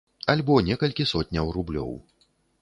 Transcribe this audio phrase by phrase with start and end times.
[0.33, 1.93] Альбо некалькі сотняў рублёў.